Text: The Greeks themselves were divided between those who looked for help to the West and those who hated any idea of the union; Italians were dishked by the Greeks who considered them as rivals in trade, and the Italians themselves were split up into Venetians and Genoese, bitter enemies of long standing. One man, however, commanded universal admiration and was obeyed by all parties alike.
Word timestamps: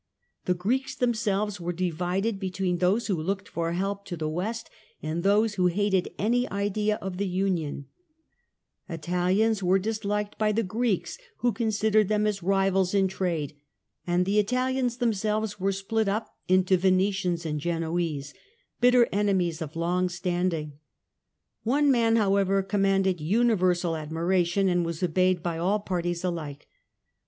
The 0.45 0.55
Greeks 0.55 0.95
themselves 0.95 1.61
were 1.61 1.71
divided 1.71 2.39
between 2.39 2.79
those 2.79 3.05
who 3.05 3.21
looked 3.21 3.47
for 3.47 3.73
help 3.73 4.03
to 4.05 4.17
the 4.17 4.27
West 4.27 4.67
and 5.03 5.21
those 5.21 5.53
who 5.53 5.67
hated 5.67 6.09
any 6.17 6.49
idea 6.49 6.95
of 7.03 7.17
the 7.17 7.27
union; 7.27 7.85
Italians 8.89 9.61
were 9.61 9.77
dishked 9.77 10.39
by 10.39 10.53
the 10.53 10.63
Greeks 10.63 11.19
who 11.41 11.51
considered 11.51 12.07
them 12.07 12.25
as 12.25 12.41
rivals 12.41 12.95
in 12.95 13.07
trade, 13.09 13.55
and 14.07 14.25
the 14.25 14.39
Italians 14.39 14.97
themselves 14.97 15.59
were 15.59 15.71
split 15.71 16.07
up 16.07 16.35
into 16.47 16.77
Venetians 16.77 17.45
and 17.45 17.59
Genoese, 17.59 18.33
bitter 18.79 19.07
enemies 19.11 19.61
of 19.61 19.75
long 19.75 20.09
standing. 20.09 20.79
One 21.61 21.91
man, 21.91 22.15
however, 22.15 22.63
commanded 22.63 23.21
universal 23.21 23.95
admiration 23.95 24.67
and 24.67 24.83
was 24.83 25.03
obeyed 25.03 25.43
by 25.43 25.59
all 25.59 25.79
parties 25.79 26.23
alike. 26.23 26.67